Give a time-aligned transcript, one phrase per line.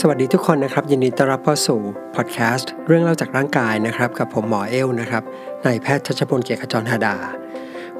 [0.00, 1.78] สวัสดีทุกคนนะครับ ยินดีต้อนรับเข้าสู่
[2.16, 5.22] พอดแคสต์เรื่องเล่าจากร่างกายนะครับ กับผมหมอเอลนะครับ
[5.66, 7.16] นายแพทย์ชัชพลเกียรติขจรธาดา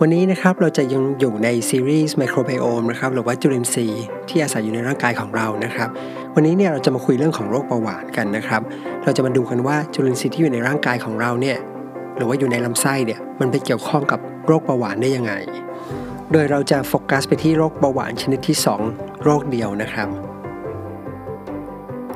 [0.01, 5.89] วันนี้นะครับเราจะยังอยู่ในซีรีส์ไมโครไบโอมนะครับหรือว่าจุลินทรีย์ที่อาศัยอยู่ในร่างกายของเรานะครับ
[6.35, 8.63] วันนี้เนี่ยเราจะมาคุยเรื่องของโรคเบาหวานกันนะครับ
[9.05, 11.59] เราจะมาดูกันว่าจุลินทรีย์ที่อยู่ในร่างกายของเราเนี่ย
[12.17, 15.33] หรือว่าอยู่ในลำไส้เนี่ยมันไปเกี่ยวข้องกับโรคเบาหวานได้ยังไง
[16.33, 18.57] โดยเราจะโฟกัสไปที่โรคเบาหวานชนิดที่
[18.91, 20.09] 2 โรคเดียวนะครับ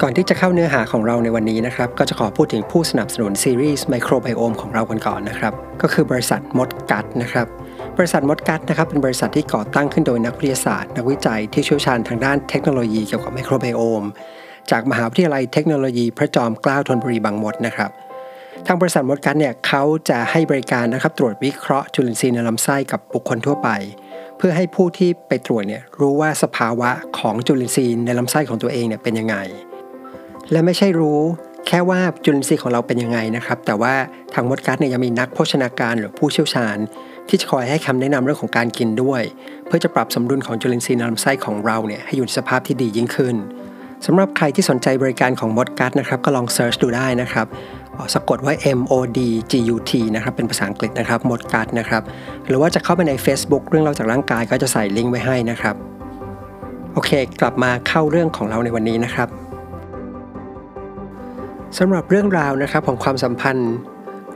[0.02, 7.46] ก่อนที่จะเข้าเนื้อหาของเราในวันนี้นะครับ ก็จะขอพูดถึงผู้สนับสนุนซีรีส์ไมโครไบโอมของเรากันก่อนนะครับ ก็คือบริษัทมดกัดนะครับ
[7.98, 14.02] บริษัทมดกัดนะครับเป็นบริษัทที่ก่อตั้งขึ้นโดยนักวิทยาศาสตร์นักวิจัยที่เชี่ยวชาญทางด้านเทคโนโลยีเกี่ยวกับไมโครไบโอม
[14.70, 17.90] จากมหาวิทยาลัยเทคโนโลยีพระจอมเกล้าธนบุรีบางมดนะครับ
[18.66, 23.68] ทางบริษัทมดกัดเนี่ยเขาจะให้บริการนะครับตรวจวิเคราะห์จุลินทรีย์ในลำไส้กับบุคคลทั่วไป
[24.38, 29.36] เพื่อให้ผู้ที่ไปตรวจเนี่ยรู้ว่าสภาวะของจุลินทรีย์ในลำไส้ของตัวเองเนี่ยเป็นยังไง
[30.52, 31.20] และไม่ใช่รู้
[31.66, 33.94] แค่ว่าจุลินทรีย์ของเราเป็นยังไงนะครับ แต่ว่า
[34.34, 36.76] ทางมดกัดเนี่ยยังมีนักโภชนาการหรือผู้เชี่ยวชาญ
[37.28, 39.22] ที่จะคอยให้คำแนะนำเรื่องของการกินด้วย
[39.66, 43.36] เพื่อจะปรับสมดุลของจุลินทรีย์ในลำไส้ของเราเนี่ยให้อยู่ในสภาพที่ดียิ่งขึ้น
[44.06, 47.46] สำหรับใครที่สนใจบริการของมดกัดนะครับก็ลองเซิร์ชดูได้นะครับ
[48.14, 49.20] สะกดว่า M O D
[49.50, 52.02] G U T นะครับเป็นภาษาอังกฤษนะครับมดกัดนะครับ
[52.46, 55.74] หรือว่าจะเข้าไปใน Facebook เรื่องเราจากร่างกายก็จะใส่ลิงก์ไว้ให้นะครับ
[56.94, 59.28] โอเค กลับมาเข้าเรื่องของเราในวันนี้นะครับ
[61.78, 63.72] สำหรับเรื่องราวนะครับของความสัมพันธ์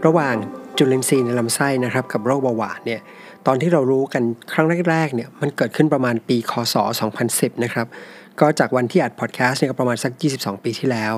[0.06, 0.34] ระหว่าง
[0.78, 3.00] จุลินทรีย์ในลำไส้นะครับกับโรคเบาหวานเนี่ย
[3.46, 6.74] ตอนที่เรารู้กันครั้งแรกๆเนี่ยมันเกิดขึ้นประมาณปีคศ
[7.18, 7.86] 2010 นะครับ
[8.40, 11.14] ก็จากวันที่อัดพอดแคสต์เนี่ยก็ประมาณสัก 22 ปีที่แล้ว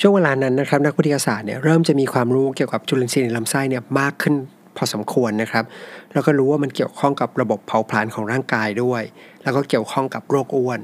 [0.00, 4.34] ช่วงเวลานั้นนะครับนักวิทยาศาสตร์เนี่ยเริ่มจะมีความรู้เกี่ยวกับจุลินทรีย์ในลำไส้เนี่ยมากขึ้น
[4.76, 5.64] พอสมควรนะครับ
[6.12, 9.02] แล้วก็รู้ว่ามันเกี่ยวข้องกับระบบเผาผลาญของร่างกายด้วย
[9.42, 10.80] แล้วก็เกี่ยวข้องกับโรคอ้วน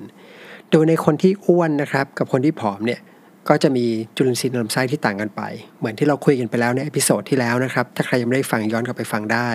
[0.70, 3.00] โดยในคนที่อ้วนนะครับกับคนที่ผอมเนี่ย
[3.48, 5.42] ก็จะมีจุลินทรีย์ในลำไส้ที่ต่างกันไป
[5.78, 9.48] เหมือนที่เราคุยกันไปแล้วใน episode ที่แล้วนะครับ ถ้าใครยังไม่ได้ฟังย้อนกลับไปฟังได้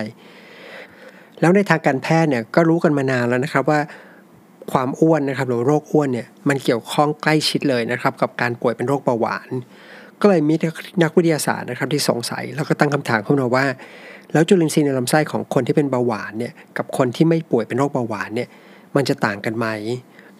[1.40, 3.80] แล้วในทางการแพทย์เนี่ยก็รู้กันมานานแล้วนะครับว่า
[4.72, 9.48] ความอ้วนนะครับหรือโรคอ้วนเนี่ยมันเกี่ยวข้องใกล้ชิดเลยนะครับ กับการป่วยเป็นโรคเบาหวาน
[10.20, 10.54] ก็เลยมี
[11.02, 13.64] นักวิทยาศาสตร์นะครับที่สงสัยแล้วก็ตั้งคำถามขึ้นมาว่า
[14.32, 18.48] แล้วจุลินทรีย์ในลำไส้ของคนที่เป็นเบาหวานเนี่ยกับคนที่ไม่ป่วยเป็นโรคเบาหวานเนี่ย
[18.96, 19.66] มันจะต่างกันไหม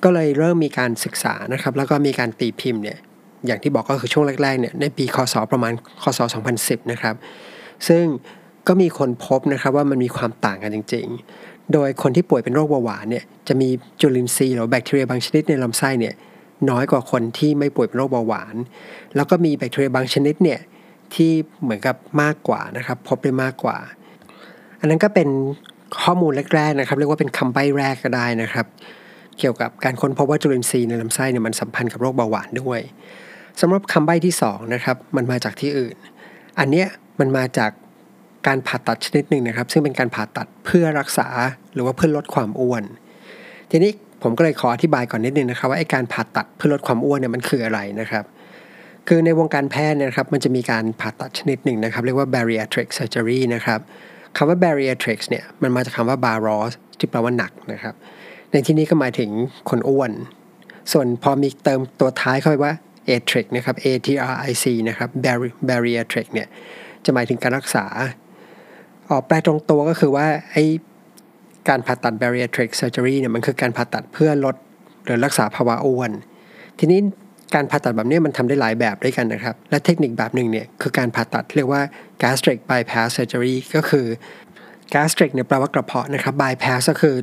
[0.02, 2.98] ก็เลยเริ่มมีการศึกษานะครับ แล้วก็มีการตีพิมพ์เนี่ย
[3.46, 5.72] อย่างที่บอกก็คือช่วงแรกๆเนี่ยในปีคศประมาณ
[6.02, 6.20] คศ
[6.56, 7.14] 2010 นะครับ
[7.88, 8.04] ซึ่ง
[8.68, 11.06] ก็มีคนพบนะครับว่ามันมีความต่างกันจริง
[11.40, 13.68] ๆ โดยคนที่ป่วยเป็นโรคเบาหวานเนี่ยจะมี
[14.00, 16.14] จุลินทรีย์หรือแบคทีเรียบางชนิดในลำไส้เนี่ย
[16.70, 18.54] น้อยกว่าคนที่ไม่ป่วยเป็นโรคเบาหวาน
[19.16, 20.60] แล้วก็มีแบคทีเรียบางชนิดเนี่ย
[21.14, 21.30] ที่
[21.62, 23.76] เหมือนกับมากกว่านะครับ พบได้มากกว่า
[24.80, 25.28] อันนั้นก็เป็น
[26.02, 28.66] ข้อมูลแรกๆนะครับ เรียกว่าเป็นคำใบ้แรกก็ได้นะครับ
[29.38, 32.80] เกี่ยวกับการค้นพบว่าจุลินทรีย์ในลำไส้เนี่ยมันสัมพันธ์กับโรคเบาหวานด้วย
[33.60, 35.96] สำหรับคำใบ้ที่2นะครับมันมาจากที่อื่น
[36.58, 36.86] อันเนี้ย
[37.20, 37.70] มันมาจาก
[38.46, 41.28] การผ่าตัดชนิดหนึ่งนะครับ ซึ่งเป็นการผ่าตัดเพื่อรักษา
[41.74, 42.84] หรือว่าเพื่อลดความอ้วน
[43.70, 43.90] ทีนี้
[44.22, 48.24] ผมก็เลยขออธิบายก่อนนิดนึงนะครับ ว่าไอ้การผ่าตัดเพื่อลดความอ้วนเนี่ยมันคืออะไรนะครับ
[49.08, 53.80] คือในวงการแพทย์นะครับ มันจะมีการผ่าตัดชนิดหนึ่งนะครับ เรียกว่า bariatric surgery นะครับ
[54.36, 57.94] คำว่า bariatric เนี่ยมันมาจากคำว่า baros ที่แปลว่าหนักนะครับ
[58.52, 59.30] ในที่นี้ก็หมายถึง
[59.70, 60.12] คนอ้วน
[60.92, 62.72] ส่วนพอมีเติมตัวท้ายเข้าไปว่า
[63.14, 64.10] atric นะครับ a t r
[64.52, 65.08] i c นะครับ
[65.68, 66.48] bariatric เนี่ย
[67.04, 67.84] จะหมายถึงการรักษา
[69.10, 70.56] ออกแปลตรงตัวก็คือว่าไอ
[71.68, 74.56] การผ่าตัด bariatric surgery เนี่ยมันคือการผ่าตัดเพื่อลด
[75.04, 76.10] หรือรักษาภาวะอ้วน
[76.78, 77.00] ทีนี้
[77.54, 81.82] การผ่าตัดแบบนี้มันทำได้หลายแบบด้วยกันนะครับ และเทคนิคแบบหนึ่งเนี่ยคือการผ่าตัดเรียกว่า
[82.22, 84.06] gastric bypass surgery ก็คือ
[84.94, 87.16] gastric เนี่ยแปลว่ากระเพาะนะครับ bypass ก็คือ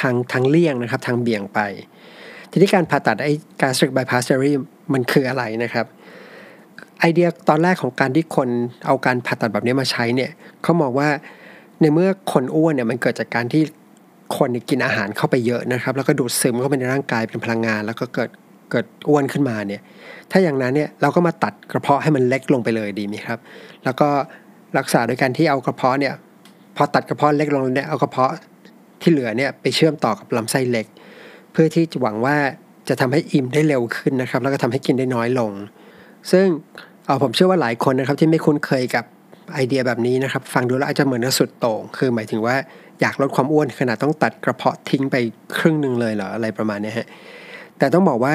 [0.00, 1.60] ทางทางเลี่ยงนะครับทางเบี่ยงไป
[2.50, 4.52] ทีนี้การผ่าตัดไอ้ gastric bypass surgery
[4.92, 5.86] มันคืออะไรนะครับ
[7.00, 8.48] ไอเดียตอนแรกของการที่คน
[8.86, 10.30] เอาการผ่าตัดแบบนี้มาใช้เนี่ย
[10.62, 11.08] เขามองว่า
[11.80, 13.62] ในเมื่อคนอ้วนเนี่ยมันเกิดจากการที่
[14.36, 18.30] คนกินอาหารเข้าไปเยอะนะครับ แล้วก็ดูดซึมเข้าไปในร่างกายเป็นพลังงาน แล้วก็เกิด
[18.70, 19.82] เกิดอ้วนขึ้นมาเนี่ย
[20.30, 23.38] ถ้าอย่างนั้นเนี่ยเราก็มาตัดกระเพาะให้มันเล็กลงไปเลยดีไหมครับ
[23.84, 24.08] แล้วก็
[24.78, 26.14] รักษาโดยการที่เอากระเพาะเนี่ย
[26.76, 28.32] พอตัดกระเพาะเล็กลงเนี่ยเอากระเพาะ
[29.02, 30.86] ที่เหลือเนี่ยไปเชื่อมต่อกับลำไส้เล็ก
[31.52, 32.36] เพื่อที่จะหวังว่า
[32.88, 35.52] จะทำให้อิ่มได้เร็วขึ้นนะครับ แล้วก็ทำให้กินได้น้อยลง
[36.32, 36.46] ซึ่ง
[37.06, 39.04] เอาผมเชื่อว่าหลายคนนะครับที่ไม่คุ้นเคยกับ
[39.54, 42.56] ไอเดียแบบนี้นะครับ ฟังดูแล้วอาจจะเหมือนสุดโต่งคือหมายถึงว่า
[43.00, 45.16] อยากลดความอ้วนขนาดต้องตัดกระเพาะทิ้งไป
[45.58, 47.08] ครึ่งหนึ่งเลยเหรออะไรประมาณนี้ฮะ
[47.78, 48.34] แต่ต้องบอกว่า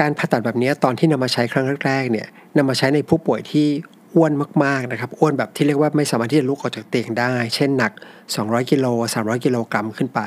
[0.00, 2.26] การผ่าตัดแบบนี้ตอนที่นำมาใช้ครั้งแรกๆเนี่ย
[2.56, 3.66] นำมาใช้ในผู้ป่วยที่
[4.14, 4.32] อ้วน
[4.64, 7.92] มากๆนะครับอ้วนแบบที่เรียกว่าไม่สามารถที่จะลุกออกจากเตียงได้ เช่นหนัก
[8.30, 10.20] 200 กิโล 300 กิโลกรัมขึ้นไป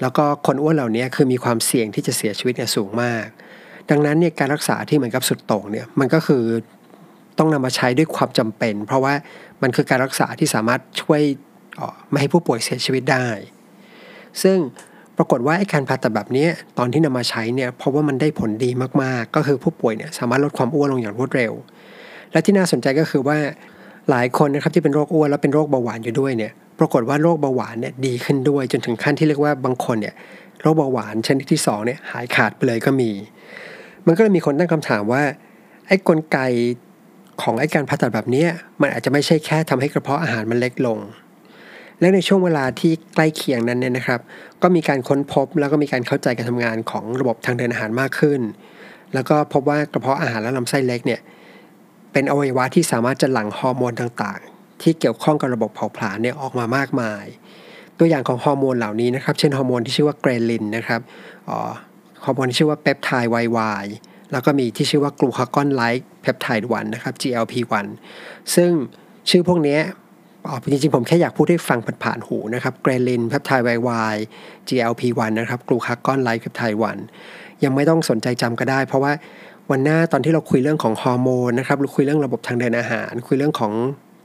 [0.00, 3.26] แล้วก็คนอ้วนเหล่านี้คือมีความเสี่ยงที่จะเสียชีวิตเนี่ยสูงมาก
[3.90, 6.42] ดังนั้นเนี่ยการรักษาที่เหมือนกับสุดโต่งเนี่ยมันก็คือ
[7.38, 9.14] ต้องนำมาใช้ด้วยความจำเป็น เพราะว่า
[9.62, 11.22] มันคือการรักษาที่สามารถช่วย
[12.10, 13.26] ไม่ให้ผู้ป่วยเสียชีวิตได้
[14.42, 14.56] ซึ่ง
[15.16, 16.46] ปรากฏว่าไอ้การผ่าตัดแบบนี้
[16.78, 18.70] ตอนที่นำมาใช้เนี่ยเพราะว่ามันได้ผลดี
[19.02, 21.52] มากๆ ก็คือผู้ป่วยเนี่ยสามารถลดความอ้วนลงอย่างรวดเร็ว
[22.32, 23.38] และที่น่าสนใจก็คือว่า
[24.10, 30.14] หลายคนนะครับที่เป็นโรคอ้วนแล้วเป็นโรคเบาหวานอยู่ด้วยเนี่ย ปรากฏว่าโรคเบาหวานเนี่ยดีขึ้นด้วยจนถึงขั้นที่เรียกว่าบางคนเนี่ย
[30.60, 33.10] โรคเบาหวานชนิดที่2เนี่ยหายขาดไปเลยก็มี
[34.06, 35.22] มันก็เลยมีคนตั้งคำถามว่า
[35.86, 36.38] ไอ้กลไก
[37.42, 38.44] ของไอ้การผ่าตัดแบบนี้
[38.80, 40.98] มันอาจจะไม่ใช่แค่ทำให้กระเพาะอาหารมันเล็กลง
[42.00, 44.20] และในช่วงเวลาที่ใกล้เคียงนั้นเนี่ยนะครับ
[44.62, 48.40] ก็มีการค้นพบแล้วก็มีการเข้าใจการทำงานของระบบทางเดินอาหารมากขึ้น
[49.14, 51.20] แล้วก็พบว่ากระเพาะอาหารและลำไส้เล็กเนี่ย
[52.12, 54.40] เป็นอวัยวะที่สามารถจะหลั่งฮอร์โมนต่าง
[54.82, 57.24] ที่เกี่ยวข้องกับระบบเผาผลาญเนี่ยออกมามากมาย
[57.98, 61.00] ตัวอย่างของฮอร์โมนเหล่านี้นะครับ เช่นฮอร์โมนที่ชื่อว่า ghrelin นะครับ
[62.24, 63.58] ฮอร์โมนที่ชื่อว่า peptide YY
[64.32, 67.86] แล้วก็มีที่ชื่อว่า glucagon-like peptide one นะครับ GLP-1
[68.54, 68.70] ซึ่ง
[69.30, 69.78] ชื่อพวกนี้
[70.46, 73.90] อ๋อจริงๆ ผมแค่อยากพูดให้ฟังผ่านๆหูนะครับ ghrelin peptide YY
[74.68, 76.98] GLP-1 นะครับกลูคากอนไลท์เพปไทด์วัน
[77.64, 79.12] ยังไม่ต้องสนใจจำก็ได้ เพราะว่า
[79.70, 83.72] วันหน้าตอนที่เราคุยเรื่องของฮอร์โมนนะครับเราคุยเรื่องระบบทางเดินอาหาร คุยเรื่องของ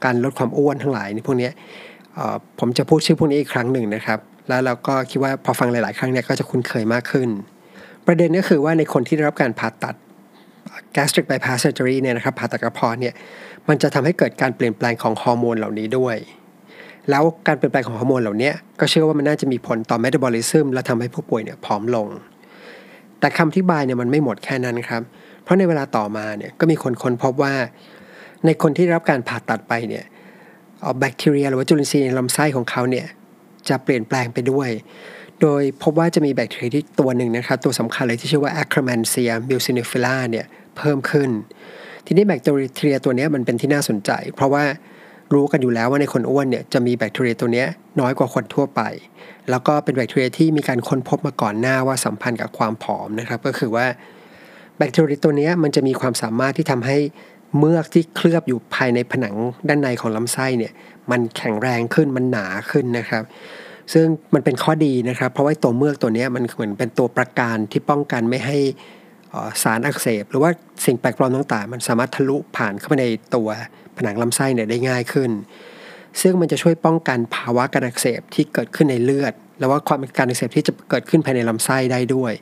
[0.03, 1.49] การลดความอ้วนทั้งหลายในพวกนี้
[2.59, 7.29] ผมจะพูดชื่อพวกนี้อีกครั้งหนึ่งนะครับ แล้วเราก็คิดว่าพอฟังหลาย ๆ ครั้งเนี่ยก็จะคุ้นเคยมากขึ้น
[8.07, 9.95] ประเด็นก็คือว่าในคนที่ได้รับการผ่าตัด
[10.95, 13.13] gastric bypass surgery เนี่ยนะครับผ่าตัดกระเพาะเนี่ย
[13.67, 16.17] มันจะทำให้เกิดการเปลี่ยนแปลงของฮอร์โมนเหล่านี้ด้วย
[17.09, 22.07] แล้วการเปลี่ยนแปลงของฮอร์โมนเหล่านี้ก็เชื่อว่ามันน่าจะมีผลต่อ metabolism และทำให้ผู้ป่วยเนี่ยผอมลง
[23.19, 25.01] แต่คำอธิบายเนี่ยมันไม่หมดแค่นั้นครับ
[25.43, 27.53] เพราะในเวลาต่อมาเนี่ยก็มีคนค้นพบว่า
[28.45, 30.05] ในคนที่รับการผ่าตัดไปเนี่ย
[30.99, 33.05] แบคทีเรียหรือว่าจุลินทรีย์ในลำไส้ของเขาเนี่ย
[33.69, 34.69] จะเปลี่ยนแปลงไปด้วย
[35.41, 40.45] โดยพบว่าจะมีแบคทีเรียที่ตัวหนึ่งนะครับตัวสำคัญเลยที่ชื่อว่า Akkermansia muciniphila เนี่ย
[40.77, 41.29] เพิ่มขึ้น
[42.05, 44.63] ทีนี้แบคทีเรียตัวนี้มันเป็นที่น่าสนใจ เพราะว่า
[45.33, 47.65] รู้กันอยู่แล้วว่าในคนอ้วนเนี่ยจะมีแบคทีเรียตัวนี้
[47.99, 48.81] น้อยกว่าคนทั่วไป
[49.49, 53.85] แล้วก็เป็นแบคทีเรียที่มีการค้นพบมาก่อนหน้าว่าสัมพันธ์กับความผอมนะครับ ก็คือว่า
[54.77, 56.97] แบคทีเรียตัวนี้มันจะมีความสามารถที่ทำให้
[57.59, 59.35] เมือกที่เคลือบอยู่ภายในผนัง
[59.67, 60.73] ด้านในของลำไส้เนี่ย
[61.11, 63.23] มันแข็งแรงขึ้นมันหนาขึ้นนะครับ
[63.93, 68.57] ซึ่งมันเป็นข้อดีนะครับ เพราะว่าตัวเมือกตัวนี้มันเหมือนเป็นตัวประการที่ป้องกันไม่ให้
[69.63, 70.51] สารอักเสบ หรือว่า
[70.85, 73.05] สิ่งแปลกปลอมต่างๆ มันสามารถทะลุผ่านเข้าไปใน
[73.35, 73.49] ตัว
[73.97, 75.31] ผนังลำไส้เนี่ยได้ง่ายขึ้น
[76.21, 82.33] ซึ่งมันจะช่วยป้องกันภาวะการอักเสบที่เกิดขึ้นในเลือด แล้วว่าความการอักเสบที่จะเกิดขึ้นภายในลำไส้ได้ด้วย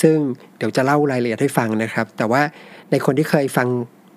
[0.00, 0.16] ซึ่ง
[0.58, 2.42] เดี๋ยวจะเล่ารายละเอียดให้ฟังนะครับ แต่ว่า
[2.90, 3.68] ในคนที่เคยฟัง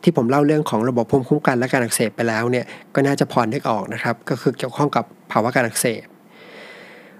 [0.06, 2.66] ที่ผมเล่าเรื่องของระบบภูมิคุ้มกันและการอักเสบไปแล้วเนี่ย
[2.96, 6.06] ก็น่าจะพอนึกออกนะครับ ก็คือเกี่ยวข้องกับภาวะการอักเสบ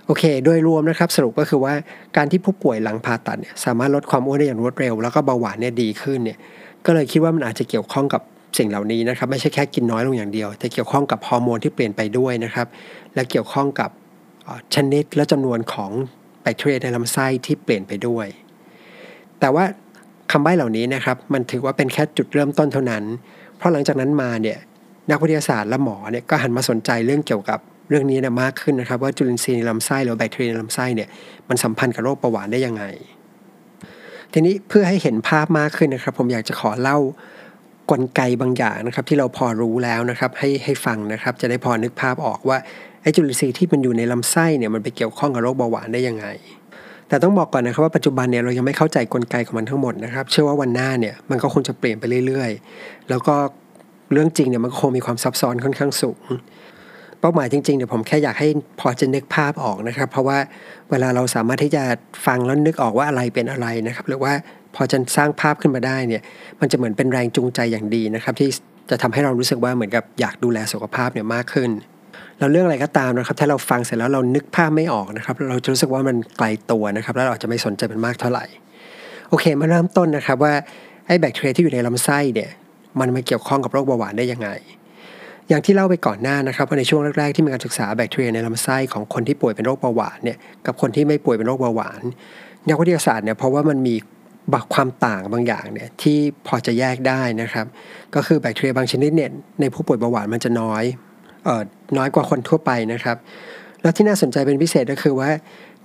[0.06, 1.74] โอเค โดยรวมนะครับสรุปก็คือว่า
[2.18, 6.38] การที่ผู้ป่วยหลังผ่าตัดเนี่ยสามารถลดความอ้วนได้อย่างรวดเร็ว แล้วก็เบาหวานเนี่ยดีขึ้นเนี่ย
[6.86, 8.22] ก็เลยคิดว่ามันอาจจะเกี่ยวข้องกับ
[8.58, 12.68] สิ่งเหล่านี้นะครับ ไม่ใช่แค่กินน้อยลงอย่างเดียว แต่เกี่ยวข้องกับฮอร์โมนที่เปลี่ยนไปด้วยนะครับ
[13.16, 13.90] และเกี่ยวข้องกับ
[14.76, 15.92] ชนิดและจำนวนของ
[16.42, 18.28] แบคทีเรียในลำไส้ที่เปลี่ยนไปด้วย
[19.40, 23.04] แต่ว่าำใบ้เหล่านี้นะครับ มันถือว่าเป็นแค่จุดเริ่มต้นเท่านั้น
[23.58, 24.58] เพราะหลังจากนั้นมาเนี่ย
[25.12, 27.60] นักวิทยาศาสตร์และหมอเนี่ยก็หันมาสนใจเรื่องเกี่ยวกับ
[27.90, 31.10] เรื่องนี้นะมากขึ้นนะครับ ว่าจุลินทรีย์ในลำไส้หรือแบคทีเรียในลำไส้เนี่ย
[31.50, 32.84] มันสัมพันธ์กับโรคเบาหวานได้ยังไง
[34.34, 36.98] ทีนี้เพื่อให้เห็นภาพมากขึ้นนะครับ ผมอยากจะขอเล่า
[37.92, 42.58] กลไกบางอย่างนะครับ ที่เราพอรู้แล้วนะครับ ให้ให้ฟังนะครับ จะได้พอนึกภาพออกว่า
[43.02, 46.26] ไอ้จุลินทรีย์ที่มันอยู่ในลำไส้เนี่ยมันไปเกี่ยวข้องกับโรคเบาหวานได้ยังไง
[47.10, 53.36] แต่ต้องบอกก่อนนะครับว่าปัจจุบันเนี่ยเรายังไม่เข้าใจกลไกของมันทั้งหมดนะครับ เชื่อว่าวันหน้าเนี่ยมันก็คงจะเปลี่ยนไปเรื่อยๆ แล้วก็
[54.12, 56.22] เรื่องจริงเนี่ยมันคงมีความซับซ้อนค่อนข้างสูง
[57.20, 58.48] เป้าหมายจริงๆเนี่ยผมแค่อยากให้
[58.80, 60.38] พอจะนึกภาพออกนะครับ เพราะว่า
[60.92, 61.84] เวลาเราสามารถที่จะ
[62.26, 64.34] ฟังแล้วนึกออกว่าอะไรเป็นอะไรนะครับ หรือว่า
[64.76, 66.22] พอจะสร้างภาพขึ้นมาได้เนี่ย
[66.62, 68.50] มันจะเหมือนเป็นแรงจูงใจอย่างดีนะครับ ที่
[68.90, 71.70] จะทำให้เรารู้สึกว่าเหมือนกับอยากดูแลสุขภาพเนี่ยมากขึ้น
[72.40, 78.46] เราเรื่องอะไรก็ตามนะครับ ถ้าเราฟังเสร็จแล้วเรานึกภาพไม่ออกนะครับ เราจะรู้สึกว่ามันไกลตัวนะครับ แล้วเราจะไม่สนใจมันมากเท่าไหร่
[79.30, 80.54] โอเค มาเริ่มต้นนะครับว่า
[81.08, 82.50] ไอ้แบคทีเรียที่อยู่ในลำไส้เนี่ย
[83.00, 84.50] มันมาเกี่ยวข้องกับโรคเบาหวานได้ยังไง
[85.50, 92.02] อย่างที่เล่าไปก่อนหน้านะครับว่าในช่วงแรกๆที่มีการศึกษาแบคทีเรียในลำไส้ของคนที่ป่วยเป็นโรคเบาหวานเนี่ยกับคนที่ไม่ป่วยเป็นโรคเบาหวาน
[92.68, 93.96] นักวิทยาศาสตร์เนี่ยเพราะว่ามันมี
[94.54, 97.66] บักความต่างบางอย่างเนี่ยที่พอจะแยกได้นะครับ
[98.16, 100.84] ก็คือแบคทีเรียบางชนิดเนี่ยในผู้ป่วยเบาหวานมันจะน้อย
[101.98, 103.18] น้อยกว่าคนทั่วไปนะครับ
[103.82, 105.30] แล้วที่น่าสนใจเป็นพิเศษก็คือว่า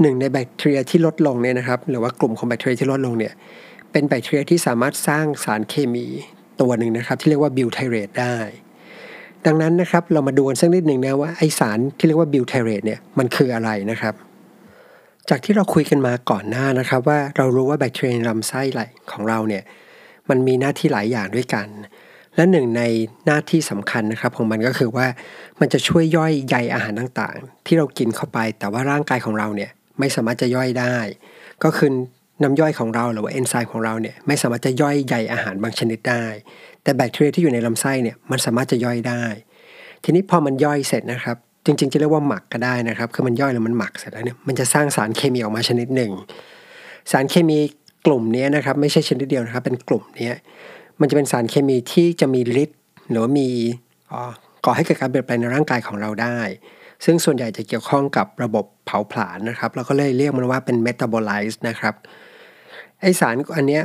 [0.01, 3.33] หนึ่งในแบคทีเรียที่ลดลงเนี่ยนะครับ หรือว่ากลุ่มของแบคทีเรียที่ลดลงเนี่ย
[3.93, 6.07] เป็นแบคทีเรียที่สามารถสร้างสารเคมี
[6.61, 8.37] ตัวหนึ่งนะครับ ที่เรียกว่าบิวไทเรตได้
[9.47, 14.15] ดังนั้นนะครับเรามาดูกันสักนิดหนึ่งนะว่าไอสารที่เรียกว่าบิวไทเรตเนี่ยมันคืออะไรนะครับ
[15.31, 19.63] จากที่เราคุยกันมาก่อนหน้านะครับว่าเรารู้ว่าแบคทีเรียในลำไส้ไหลของเราเนี่ย
[20.31, 21.67] มันมีหน้าที่หลายอย่างด้วยกัน
[22.37, 22.83] และหนึ่งใน
[23.27, 25.07] หน้าที่สำคัญนะครับของมันก็คือว่า
[25.61, 30.97] มันจะช่วยย่อยใยอาหารต่างๆ ที่เรากินเข้าไป แต่ว่าร่างกายของเราเนี่ยไม่สามารถจะย่อยได้
[31.65, 31.91] ก็คือ
[32.43, 36.25] น้ำย่อยของเราหรือว่าเอนไซม์ของเราเนี่ยไม่สามารถจะย่อยใยอาหารบางชนิดได้
[36.83, 39.23] แต่แบคทีเรียที่อยู่ในลำไส้เนี่ยมันสามารถจะย่อยได้
[40.05, 46.13] ทีนี้พอมันย่อยเสร็จนะครับ จริง ๆ จะเรียกว่าหมักก็ได้นะครับ คือมันย่อยแล้วมันหมักเสร็จแล้วเนี่ยมันจะสร้างสารเคมีออกมาชนิดหนึ่ง
[47.11, 47.59] สารเคมี
[48.07, 50.31] กลุ่มนี้นะครับไม่ใช่ชนิดเดียวนะครับ เป็นกลุ่มนี้
[51.01, 52.79] มันจะเป็นสารเคมีที่จะมีฤทธิ์
[53.11, 53.49] หรือว่ามี
[54.65, 56.39] ก่อให้เกิดการเปลี่ยนแปลงในร่างกายของเราได้
[57.05, 61.95] ซึ่งส่วนใหญ่จะเกี่ยวข้องกับระบบเผาผลาญนะครับ เราก็เลยเรียกมันว่าเป็นเมตาบอลไลซ์นะครับ
[63.01, 63.83] ไอสารอันเนี้ย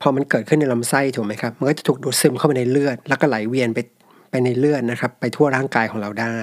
[0.00, 3.78] พอมันเกิดขึ้นในลำไส้ถูกไหมครับ มันก็จะถูกดูดซึมเข้าไปในเลือด แล้วก็ไหลเวียนไป
[4.30, 6.38] ไปในเลือดนะครับ ไปทั่วร่างกายของเราได้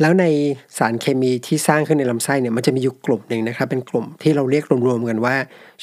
[0.00, 0.24] แล้วใน
[0.78, 5.34] สารเคมีที่สร้างขึ้นในลำไส้เนี่ยมันจะมีอยู่กลุ่มหนึ่งนะครับ เป็นกลุ่มที่เราเรียกรวมๆกันว่า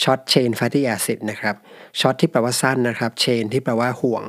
[0.04, 1.56] ช็อตเชนฟ a ตี้แอซิดนะครับ
[2.00, 4.24] ช็อตที่แปลว่าสั้นนะครับเชนที่แปลว่าห่วง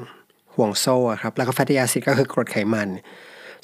[0.55, 2.89] ห่วงโซ่ครับแล้วก็แฟตตี้แอซิดก็คือกรดไขมัน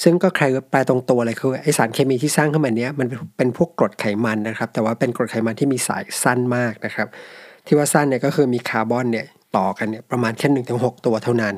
[0.02, 7.08] ซึ่งก็ใครแปลตรงตัวเลยคือไอ้สารเคมีที่สร้างขึ้นมาเนี้ยมันเป็นพวกกรดไขมันนะครับ แต่ว่าเป็นกรดไขมันที่มีสายสั้นมากนะครับ
[7.66, 11.56] ที่ว่าสั้นเนี่ยก็คือมีคาร์บอนเนี่ยต่อกันเนี่ยประมาณแค่หนึ่งถึงหกตัวเท่านั้น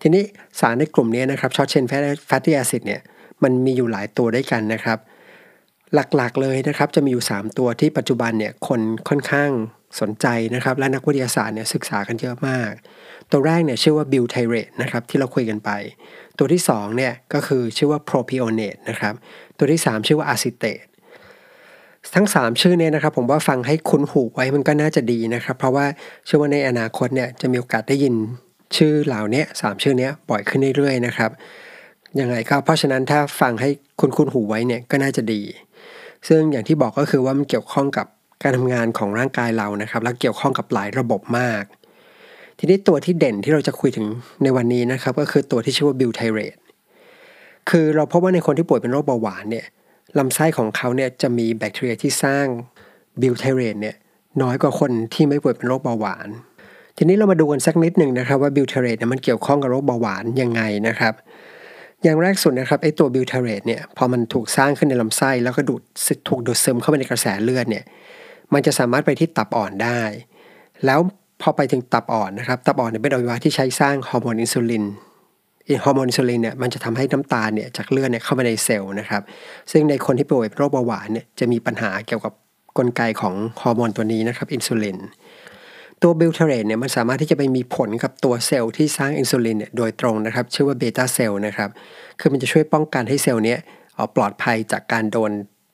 [0.00, 0.22] ทีนี้
[0.60, 3.00] สารในกลุ่มนี้นะครับ short chain fatty acid เนี่ย
[3.44, 4.98] มันมีอยู่หลายตัวด้วยกันนะครับ
[5.94, 9.50] หลักๆเลยนะครับจะมีอยู่ 3 ตัวที่ปัจจุบันเนี่ยคนค่อนข้าง
[10.00, 12.70] สนใจนะครับ และนักวิทยาศาสตร์เนี่ยศึกษากันเยอะมาก
[13.30, 15.70] ตัวแรกเนี่ยชื่อว่าบิวไทเรตนะครับที่เราคุยกันไป
[16.38, 19.14] ตัวที่2เนี่ยก็คือชื่อว่าโปรพิโอเนตนะครับ
[19.58, 20.84] ตัวที่ 3 ชื่อว่าอะซิเตต
[22.14, 25.86] ทั้ง 3 ชื่อเนี่ยนะครับผมว่าฟังให้คุ้นหูไว้มันก็น่าจะดีนะครับ เพราะว่า
[26.26, 28.14] เชื่อว่าในอนาคตเนี่ยจะมีโอกาสได้ยิน
[28.76, 31.30] ชื่อเหล่านี้สามชื่อนี้บ่อยขึ้นเรื่อยๆนะครับ
[32.20, 33.68] ยังไงก็เพราะฉะนั้นถ้าฟังให้
[34.00, 35.42] คุ้นคุ้นหูไว้เนี่ยก็น่าจะดี
[36.28, 38.06] ซึ่งอย่างที่บอกก็คือว่ามันเกี่ยวข้องกับ
[38.42, 41.64] การทำงานของร่างกายเรานะครับ และเกี่ยวข้องกับหลายระบบมาก
[42.58, 44.06] ทีนี้ตัวที่เด่นที่เราจะคุยถึง
[44.42, 46.56] ในวันนี้นะครับ ก็คือตัวที่ชื่อว่า butyrate
[47.70, 49.66] คือเราพบว่าในคนที่ป่วยเป็นโรคเบาหวานเนี่ย
[50.18, 52.46] ลำไส้ของเขาเนี่ยจะมีแบคทีเรียที่สร้าง
[53.22, 53.96] butyrate เนี่ย
[54.42, 56.28] น้อยกว่าคนที่ไม่ป่วยเป็นโรคเบาหวาน
[56.96, 61.14] ทีนี้เรามาดูกันสักนิดหนึ่งนะครับว่า butyrate เนี่ยมันเกี่ยวข้องกับโรคเบาหวานยังไงนะครับ
[62.02, 65.82] อย่างแรกสุดนะครับไอ้ตัว butyrate เนี่ยพอมันถูกสร้างขึ้นในลำไส้ แล้วก็ดูด
[66.28, 67.84] ถูกดูดซึมเข้าไปในกระแสเลือดเนี่ย
[68.52, 70.02] มันจะสามารถไปที่ตับอ่อนได้
[70.86, 71.00] แล้ว
[71.42, 74.84] พอไปถึงตับอ่อนนะครับตับอ่อนเนี่ยเป็นอวัยวะที่ใช้สร้างฮอร์โมนอินซูลิน
[75.84, 79.22] ฮอร์โมนอินซูลินเนี่ยมันจะทำให้น้ำตาลเนี่ยจากเลือดเนี่ยเข้าไปในเซลล์นะครับ
[79.72, 82.32] ซึ่งในคนที่ป่วยเป็นโรคเบาหวานเนี่ยจะมีปัญหาเกี่ยวกับ
[82.78, 84.98] กลไกของฮอร์โมนตัวนี้นะครับอินซูลิน
[86.02, 91.70] ตัว butyrate เนี่ยมันสามารถที่จะไปมีผลกับตัวเซลล์ที่สร้างอินซูลินเนี่ยโดยตรงนะครับ ชื่อว่า beta cell นะครับ
[92.20, 93.58] คือมันจะช่วยป้องกันให้เซลล์เนี้ย
[94.16, 95.30] ปลอดภัยจากการโดน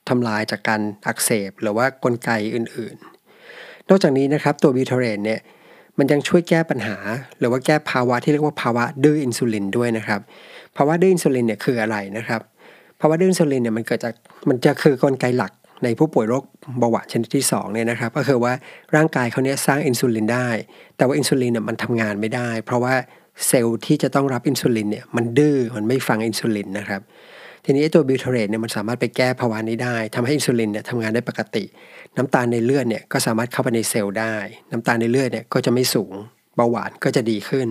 [0.09, 5.39] ทำลายจากการอักเสบ หรือว่ากลไกอื่นๆ นอกจากนี้นะครับตัว butyrate เนี่ย
[5.97, 6.97] มันยังช่วยแก้ปัญหา
[7.39, 10.19] หรือว่าแก้ภาวะที่เรียกว่าภาวะดื้ออินซูลินด้วยนะครับ
[10.77, 12.41] ภาวะดื้ออินซูลินเนี่ยคืออะไรนะครับ
[13.01, 14.13] ภาวะดื้ออินซูลินเนี่ยมันเกิดจาก
[14.49, 15.51] มันจะคือกลไกหลัก
[15.83, 16.43] ในผู้ป่วยโรค
[16.79, 18.53] เบาหวานชนิดที่2เนี่ยนะครับก็คือว่า
[18.95, 20.49] ร่างกายเขาเนี่ยสร้างอินซูลินได้
[20.97, 22.93] แต่ว่าอินซูลินเนี่ยมันทำงานไม่ได้ เพราะว่า
[23.47, 27.01] เซลล์ที่จะต้องรับอินซูลินเนี่ยมันดื้อมันไม่ฟังอินซูลินนะครับ
[27.65, 31.63] ทีนี้ตัว butyrate เนี่ยมันสามารถไปแก้ภาวะนี้ได้ทำให้อินซูลินเนี่ยทำงานได้ปกติ
[32.17, 34.35] น้ำตาลในเลือดเนี่ยก็สามารถเข้าไปในเซลล์ได้
[34.71, 36.11] น้ำตาลในเลือดเนี่ยก็จะไม่สูง
[36.55, 37.67] เบาหวานก็จะดีขึ้น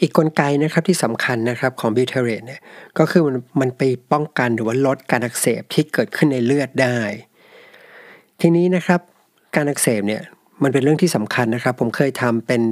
[0.00, 2.60] อีกกลไกนะครับที่สำคัญนะครับของ butyrate เนี่ย
[2.98, 6.98] ก็คือมันมันไปป้องกันหรือว่าลดการอักเสบที่เกิดขึ้นในเลือดได้
[8.40, 9.00] ทีนี้นะครับ
[9.56, 10.22] การอักเสบเนี่ย
[10.62, 12.62] มันเป็นเรื่องที่สำคัญนะครับ ผมเคยทำเป็น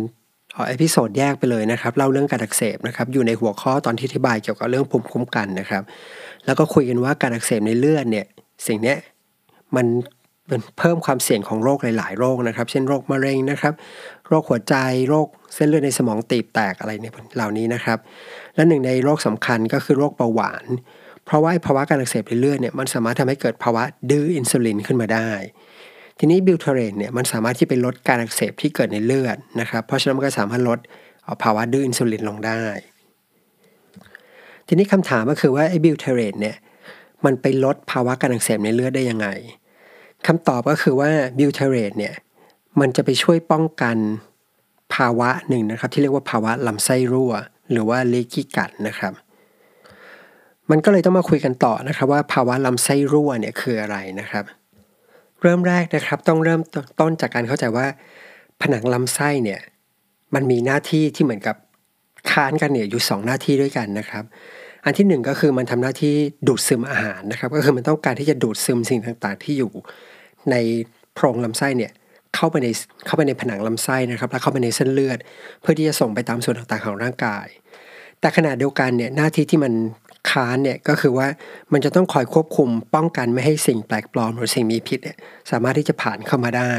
[0.68, 5.82] episode แยกไปเลยนะครับเล่าเรื่องการอักเสบนะครับอยู่ในหัวข้อตอนที่อธิบายเกี่ยวกับเรื่องภูมิคุ้มกันนะครับ
[6.46, 8.26] แล้วก็คุยกันว่าการอักเสบในเลือดเนี่ย
[8.66, 8.94] สิ่งนี้
[9.76, 9.86] มัน
[10.48, 13.74] เป็นเพิ่มความเสี่ยงของโรคหลาย ๆ โรคนะครับ เช่นโรคมะเร็งนะครับ
[14.28, 14.74] โรคหัวใจ
[15.08, 17.98] โรค เส้นเลือดในสมองตีบแตกอะไรเนี่ยเหล่านี้นะครับ
[18.54, 20.64] และหนึ่งในโรคสำคัญก็คือโรคเบาหวาน
[21.24, 25.30] เพราะว่าภาวะการอักเสบในเลือดเนี่ยมันสามารถทำให้เกิดภาวะดื้ออินซูลินขึ้นมาได้
[26.18, 30.78] ทีนี้ butyrate เนี่ยมันสามารถที่ไปลดการอักเสบที่เกิดในเลือดนะครับ เพราะฉะนั้นมันก็สามารถลด
[31.42, 32.62] ภาวะดื้ออินซูลินลงได้
[34.66, 36.56] ทีนี้คำถามก็คือว่าไอ้ butyrate เนี่ย
[37.24, 39.28] มันไปลดภาวะการอักเสบในเลือดได้ยังไง
[40.26, 42.14] คำตอบก็คือว่าบิวเทเรนเนี่ย
[42.80, 43.96] มันจะไปช่วยป้องกัน
[44.94, 47.32] ภาวะหนึ่งนะครับ ที่เรียกว่าภาวะลำไส้รั่ว
[47.70, 49.12] หรือว่าเลกิกัดนะครับ
[50.70, 54.44] มันก็เลยต้องมาคุยกันต่อนะครับ ว่าภาวะลำไส้รั่วเนี่ยคืออะไรนะครับ
[55.42, 56.60] เริ่มแรกนะครับต้องเริ่ม
[57.00, 57.86] ต้นจากการเข้าใจว่า
[58.60, 59.60] ผนังลำไส้เนี่ย
[60.34, 61.56] มันมีหน้าที่ที่เหมือนกับ
[62.30, 64.24] ค้านกันเนี่ยอยู่ 2 หน้าที่ด้วยกันนะครับ
[64.84, 66.14] อันที่หนึ่งก็คือมันทำหน้าที่
[66.48, 69.72] ดูดซึมอาหารนะครับ ก็คือมันต้องการที่จะดูดซึมสิ่งต่างๆ ที่อยู่
[70.50, 70.56] ใน
[71.14, 71.92] โพรงลำไส้เนี่ย
[72.34, 72.68] เข้าไปใน
[73.06, 75.18] เข้าไปในผนังลำไส้นะครับแล้วเข้าไปในเส้นเลือด
[75.60, 77.46] เพื่อที่จะส่งไปตามส่วนต่างๆของร่างกาย
[78.20, 79.72] แต่ขณะเดียวกันเนี่ยหน้าที่ที่มัน
[80.30, 81.28] ค้านเนี่ยก็คือว่า
[81.72, 85.16] มันจะต้องคอยควบคุมป้องกันไม่ให้สิ่งแปลกปลอมหรือสิ่งมีพิษเนี่ย
[85.50, 86.72] สามารถที่จะผ่านเข้ามาได้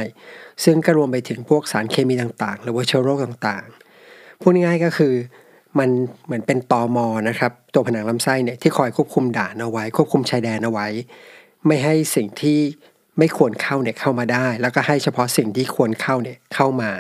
[0.64, 5.14] ซึ่งก็รวมไปถึงพวกสารเคมีต่างๆ หรือว่าเชื้อโรคต่างๆพูดง่ายๆก็คือ
[5.80, 5.90] มัน
[6.26, 10.88] เหมือนเป็นตอมอนะครับตัวผนังลำไส้เนี่ยที่คอยควบคุมด่านเอาไว้ ควบคุมชายแดนเอาไว้
[11.68, 12.60] ไม่ให้สิ่งที่
[13.20, 16.92] ไม่ควรเข้าเนี่ยเข้ามาได้ แล้วก็ให้เฉพาะสิ่งที่ควรเข้าเนี่ยเข้ามา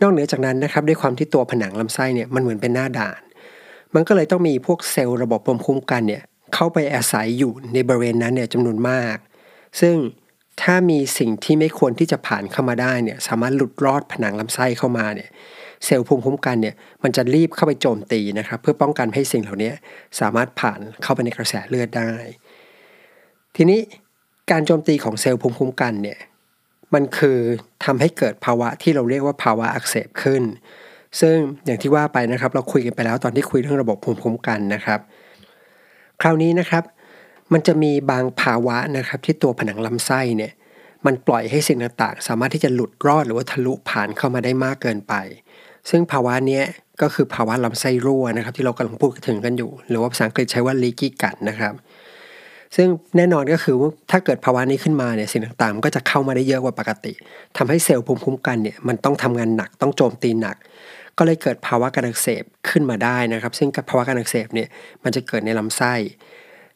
[0.00, 3.20] นอกเหนือจากนั้นนะครับด้วยความที่ตัวผนังลำไส้เนี่ยมันเหมือนเป็นหน้าด่าน
[3.94, 6.22] มันก็เลยต้องมีพวกเซลล์ระบบภูมิคุ้มกันเนี่ย
[6.54, 9.16] เข้าไปอาศัยอยู่ในบริเวณนั้นเนี่ยจำนวนมาก
[9.80, 9.96] ซึ่ง
[10.62, 15.28] ถ้ามีสิ่งที่ไม่ควรที่จะผ่านเข้ามาได้เนี่ยสามารถหลุดรอดผนังลำไส้เข้ามาเนี่ย
[15.84, 19.72] เซลล์ภูมิคุ้มกันเนี่ยมันจะรีบเข้าไปโจมตีนะครับ เพื่อป้องกันให้สิ่งเหล่านี้
[20.20, 22.12] สามารถผ่านเข้าไปในกระแสเลือดได้
[23.56, 23.80] ทีนี้
[24.50, 26.18] การโจมตีของเซลล์ภูมิคุ้มกันเนี่ย
[26.94, 27.38] มันคือ
[27.84, 30.42] ทำให้เกิดภาวะที่เราเรียกว่าภาวะอักเสบขึ้น
[31.20, 35.00] ซึ่งอย่างที่ว่าไปนะครับ เราคุยกันไปแล้วตอนที่คุยเรื่องระบบภูมิคุ้มกันนะครับ
[36.20, 36.84] คราวนี้นะครับ
[37.52, 40.52] มันจะมีบางภาวะนะครับที่ตัวผนังลำไส้เนี่ย
[41.06, 45.14] มันปล่อยให้สิ่งต่างๆ สามารถที่จะหลุดรอดหรือว่าทะลุผ่านเข้ามาได้มากเกินไป
[45.90, 46.62] ซึ่งภาวะนี้
[47.02, 51.74] ก็คือภาวะลำไส้รั่วนะครับ ที่เรากำลังพูดถึงกันอยู่ หรือว่าภาษาอังกฤษใช้ว่า leaky gut นะครับ
[52.76, 57.12] ซึ่งแน่นอนก็คือว่าถ้าเกิดภาวะนี้ขึ้นมาเนี่ยสิ่งต่างๆก็จะเข้ามาได้เยอะกว่าปกติ
[57.56, 60.56] ทำให้เซลล์ภูมิคุ้มกันเนี่ยมันต้องทำงานหนักต้องโจมตีหนัก
[61.18, 64.68] ก็เลยเกิดภาวะการอักเสบขึ้นมาได้นะครับ ซึ่งภาวะการอักเสบเนี่ย
[65.04, 65.94] มันจะเกิดในลำไส้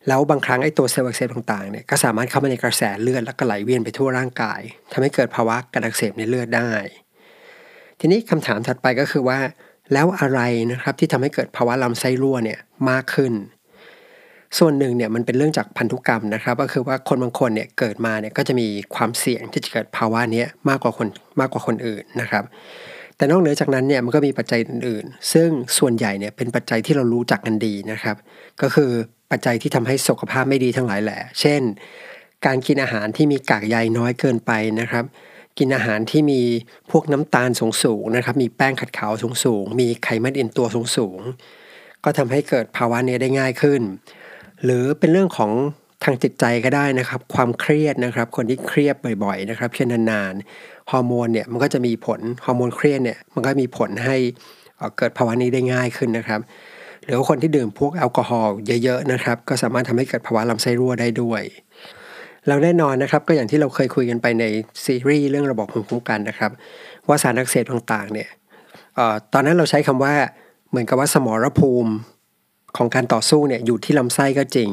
[0.08, 4.60] แล้วบางครั้งไอ้ตัวเซลล์อักเสบต่างๆเนี่ยก็สามารถเข้ามาในกระแสเลือดแล้วก็ไหลเวียนไปทั่วร่างกาย
[4.92, 6.70] ทำให้เกิดภาวะการอักเสบในเลือดได้
[8.00, 9.38] ทีนี้คำถามถัดไปก็คือว่า
[9.92, 10.40] แล้วอะไร
[10.72, 12.58] นะครับที่ทำให้เกิดภาวะลำไส้รั่วเนี่ย
[12.90, 13.32] มากขึ้น
[14.58, 21.08] ส่วนหนึ่งเนี่ยมันเป็นเรื่องจากพันธุกรรมนะครับ ก็คือว่าคนบางคนเนี่ยเกิดมาเนี่ยก็จะมีความเสี่ยงที่จะเกิดภาวะนี้มากกว่าคน
[21.40, 22.44] มากกว่าคนอื่นนะครับ
[23.16, 28.16] แต่นอกเหนือจากนั้นเนี่ยมันก็มีปัจจัยอื่นๆ ซึ่งส่วนใหญ่เนี่ยเป็นปัจจัยที่เรารู้จักกันดีนะครับ
[28.62, 28.90] ก็คือ
[29.30, 31.60] ปัจจัยที่ทำให้สุขภาพไม่ดีทั้งหลายแหละ เช่น
[32.46, 35.04] การกินอาหารที่มีกากใยน้อยเกินไปนะครับ
[35.58, 36.40] กินอาหารที่มี
[36.90, 41.20] พวกน้ำตาลสูงสูงนะครับ มีแป้งขัดขาวสูงสูงมีไขมันอินตัวสูงสูง
[42.04, 43.82] ก็ทำให้เกิดภาวะนี้ได้ง่ายขึ้น
[44.64, 45.52] หรือเป็นเรื่องของ
[46.04, 54.16] ทางจิตใจก็ได้นะครับ ความเครียดนะครับ คนที่เครียดบ่อยๆนะครับ เช่นนานๆฮอร์โมนเนี่ยมันก็จะมีผลฮอร์โมนเครียดเนี่ยมันก็มีผลให้
[54.98, 56.40] เกิดภาวะนี้ได้ง่ายขึ้นนะครับ
[57.04, 61.42] หรือคนที่ดื่มพวกแอลกอฮอล์เยอะๆนะครับ ก็สามารถทำให้เกิดภาวะลำไส้รั่วได้ด้วย
[62.46, 64.44] แล้วแน่นอนนะครับก็อย่างที่เราเคยคุยกันไปใน
[64.84, 66.50] ซีรีส์เรื่องระบบภูมิคุ้มกันนะครับ
[67.08, 68.28] ว่าสารอักเสบต่างๆเนี่ย
[68.98, 70.14] ออตอนนั้นเราใช้คำว่า
[70.70, 71.92] เหมือนกับว่าสมรภูมิ
[72.76, 74.70] ของการต่อสู้เนี่ยอยู่ที่ลำไส้ก็จริง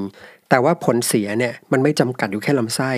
[0.49, 2.91] แต่ว่าผลเสียเนี่ยมันไม่จำกัดอยู่แค่ลำไส้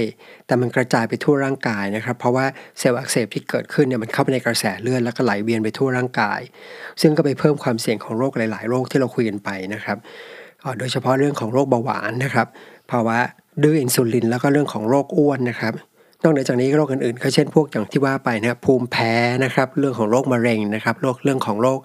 [0.46, 2.46] แต่มันกระจายไปทั่วร่างกายนะครับ เพราะว่า
[2.80, 6.40] เซลล์อักเสบที่เกิดขึ้นเนี่ยมันเข้าไปในกระแสเลือดแล้วก็ไหลเวียนไปทั่วร่างกาย
[7.02, 9.98] ซึ่งก็ไปเพิ่มความเสี่ยงของโรคหลาย ๆ โรคที่เราคุยกันไปนะครับ
[10.80, 12.48] โดยเฉพาะเรื่องของโรคเบาหวานนะครับ
[12.92, 13.18] ภาวะ
[13.64, 15.74] ดื้ออินซูลินแล้วก็เรื่องของโรคอ้วนนะครับ
[16.24, 21.80] นอกจากนี้โรคอื่นๆก็เช่นพวกอย่างที่ว่าไปนะครับภูมิแพ้นะครับ เรื่องของโรคมะเร็งนะครับโรคเรื่องของโรค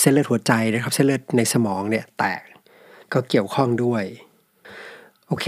[0.00, 2.42] เส้นเลือดหัวใจนะครับ เส้นเลือดในสมองเนี่ยแตก
[3.12, 4.04] ก็เกี่ยวข้องด้วย
[5.28, 5.46] โอเค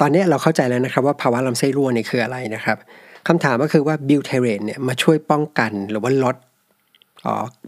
[0.00, 2.78] ตอนนี้เราเข้าใจแล้วนะครับว่าภาวะลำไส้รั่วเนี่ยคืออะไรนะครับ
[3.28, 6.36] คำถามก็คือว่า butyrate เนี่ยมาช่วยป้องกันหรือว่าลด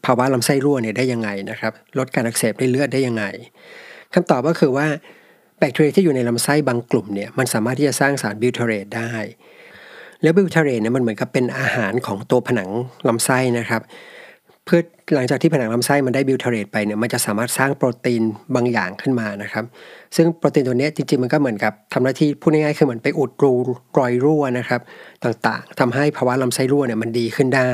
[0.07, 3.24] ภาวะลำไส้รั่วเนี่ยได้ยังไงนะครับ ลดการอักเสบในเลือดได้ยังไง
[4.14, 4.87] คำตอบก็คือว่า
[5.59, 9.12] แบคทีเรียที่อยู่ในลำไส้บางกลุ่มเนี่ยมันสามารถที่จะสร้างสาร butyrate ได้
[10.22, 12.70] แล้ว butyrate เนี่ยมันเหมือนกับเป็นอาหารของตัวผนัง
[13.09, 13.83] ลำไส้นะครับ
[14.66, 14.81] เพื่อ
[15.14, 18.22] หลังจากที่ผนังลำไส้มันได้ butyrate ไปเนี่ยมันจะสามารถสร้างโปรตีน
[18.55, 19.64] บางอย่างขึ้นมานะครับ
[20.16, 23.53] ซึ่งโปรตีนตัวนี้จริงๆมันก็เหมือนกับทำหน้าที่พูดง่ายๆคือเหมือนไปอุดรู
[23.98, 24.81] รอยรั่วนะครับ
[25.24, 27.72] ต่างๆทำให้ภาวะลำไส้รั่วเนี่ยมันดีขึ้นได้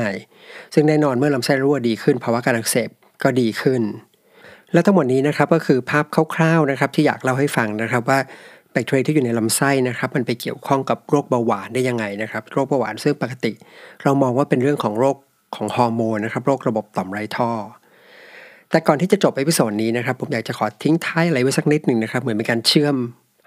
[0.73, 2.89] ซึ่งแน่นอนเมื่อลำไส้รั่วดีขึ้นภาวะการอักเสบ
[3.23, 3.81] ก็ดีขึ้น
[4.73, 8.19] และทั้งหมดนี้นะครับก็คือภาพคร่าวๆนะครับที่อยากเล่าให้ฟังนะครับว่า
[8.71, 13.51] แบคทีเรียที่อยู่ในลำไส้นะครับมันไปเกี่ยวข้องกับโรคเบาหวานได้ยังไงนะครับ โรคเบาหวานซึ่งปกติ
[14.03, 15.15] เรามองว่าเป็นเรื่องของโรค
[15.55, 17.51] ของฮอร์โมนนะครับโรคระบบต่อมไรท่อ
[18.69, 22.95] แต่ก่อนที่จะจบ episode นี้นะครับผมอยากจะขอทิ้งท้ายอะไรไว้สักนิดหนึ่งนะครับเหมือนเป็นการเชื่อม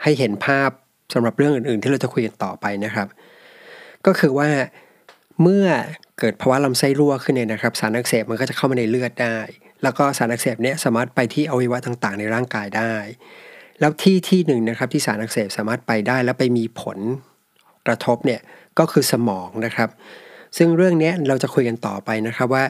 [0.03, 0.71] ให้เห็นภาพ
[1.15, 3.09] สำหรับเรื่องอื่นๆ ที่เราจะคุยกันต่อไปนะครับ
[4.07, 4.49] ก็คือว่า
[5.43, 5.67] เมื่อ
[6.19, 9.39] เกิดภาวะลำไส้รั่วขึ้นเนี่ยนะครับ สารอักเสบมันก็จะเข้ามาในเลือดได้
[9.83, 12.95] แล้วก็สารอักเสบเนี้ยสามารถไปที่อวัยวะต่างๆ ในร่างกายได้
[13.81, 16.99] แล้วที่ที่หนึ่งนะครับที่สารอักเสบสามารถไปได้แล้วไปมีผล
[17.87, 18.41] กระทบเนี่ย
[18.79, 19.89] ก็คือสมองนะครับ
[20.57, 22.65] ซึ่งเรื่องนี้เราจะคุยกันต่อไปนะครับว่า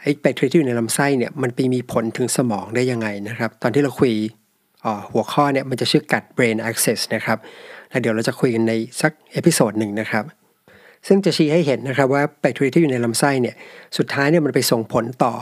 [0.00, 4.12] ไอ้แบคทีเรียที่อยู่ในลำไส้เนี่ยมันไปมีผลถึงสมองได้ยังไงนะครับ ตอนที่เราคุย
[5.12, 7.38] หัวข้อเนี่ยมันจะชื่อ gut brain axis นะครับ
[7.90, 10.24] แล้วเดี๋ยวเราจะคุยกันในสัก episode หนึ่งนะครับ
[11.06, 13.54] ซึ่งจะชี้ให้เห็นนะครับว่าแบคทีเรียที่อยู่ในลำไส้เนี่ย
[13.98, 15.34] สุดท้ายเนี่ยมันไปส่งผลต่อ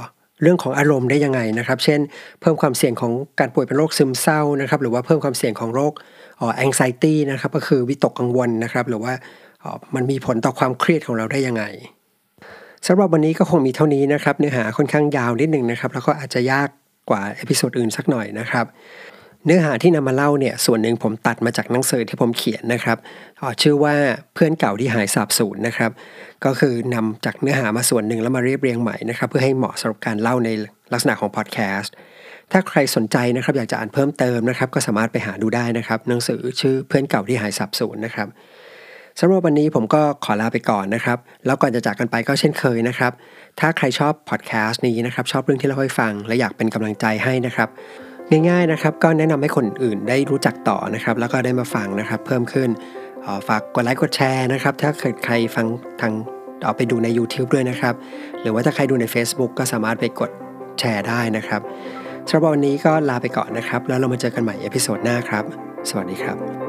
[0.42, 2.00] เรื่องของอารมณ์ได้ยังไงนะครับ เช่น
[2.40, 5.92] เพิ่มความเสี่ยงของการป่วยเป็นโรคซึมเศร้านะครับ หรือว่าเพิ่มความเสี่ยงของโรค
[6.40, 9.12] อ๋อ anxiety นะครับ ก็คือวิตกกังวลนะครับ หรือว่า
[9.94, 11.64] มันมีผลต่อความเครียดของเราได้ยังไง
[12.86, 16.68] สำหรับวันนี้ก็คงมีเท่านี้นะครับเนื้อหาค่อนข้างยาวนิดหนึ่งนะครับ แล้วก็อาจจะยาก
[17.10, 18.66] กว่า episode อื่นสักหน่อยนะครับ
[19.46, 22.98] เนื้อหาที่นำมาเล่าเนี่ยส่วนหนึ่งผมตัดมาจากหนังสือที่ผมเขียนนะครับ
[23.62, 23.94] ชื่อว่า
[24.34, 25.90] เพื่อนเก่าที่หายสาบสูญนะครับ
[26.44, 30.48] ก็คือนำจากเนื้อหามาส่วนหนึ่งแล้วมาเรียบเรียงใหม่นะครับ เพื่อให้เหมาะสำหรับการเล่าใน
[30.92, 31.94] ลักษณะของพอดแคสต์
[32.52, 38.28] ถ้าใครสนใจนะครับอยากจะอ่านเพิ่มเติมนะครับ ก็สามารถไปหาดูได้นะครับ หนังสือชื่อเพื่อนเก่าที่หายสาบสูญนะครับ
[39.20, 43.12] สำหรับวันนี้ผมก็ขอลาไปก่อนนะครับ แล้วก่อนจะจากกันไปก็เช่นเคยนะครับ
[43.60, 47.68] ถ้าใครชอบพอดแคสต์นี้นะครับ ชอบเรื่องที่เล่าให้ฟัง และอยากเป็นกำลังใจให้นะครับ
[48.48, 52.68] ง่ายๆนะครับ ก็แนะนำให้คนอื่นได้รู้จักต่อนะครับ แล้วก็ได้มาฟังนะครับ เพิ่มขึ้น
[53.48, 55.66] ฝากกดไลค์กดแชร์นะครับ ถ้าเกิดใครฟัง
[56.00, 56.12] ทาง
[56.64, 57.94] เอาไปดูใน YouTube ด้วยนะครับ
[58.40, 60.30] หรือว่าถ้าใครดูใน Facebook ก็สามารถไปกด
[60.80, 61.60] แชร์ได้นะครับ
[62.28, 65.44] สำหรับวันนี้ก็ลาไปก่อนนะครับ แล้วเรามาเจอกันใหม่ episode หน้าครับ
[65.88, 66.63] สวัสดีครับ